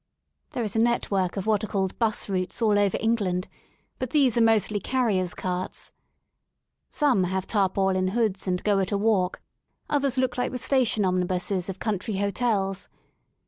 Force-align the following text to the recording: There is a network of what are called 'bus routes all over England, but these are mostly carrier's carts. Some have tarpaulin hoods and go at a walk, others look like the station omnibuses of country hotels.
There 0.53 0.63
is 0.63 0.75
a 0.75 0.79
network 0.79 1.37
of 1.37 1.45
what 1.45 1.63
are 1.63 1.67
called 1.67 1.95
'bus 1.99 2.27
routes 2.27 2.59
all 2.59 2.79
over 2.79 2.97
England, 2.99 3.47
but 3.99 4.09
these 4.09 4.35
are 4.35 4.41
mostly 4.41 4.79
carrier's 4.79 5.35
carts. 5.35 5.91
Some 6.89 7.25
have 7.25 7.45
tarpaulin 7.45 8.07
hoods 8.07 8.47
and 8.47 8.63
go 8.63 8.79
at 8.79 8.91
a 8.91 8.97
walk, 8.97 9.43
others 9.91 10.17
look 10.17 10.39
like 10.39 10.51
the 10.51 10.57
station 10.57 11.05
omnibuses 11.05 11.69
of 11.69 11.77
country 11.77 12.15
hotels. 12.15 12.89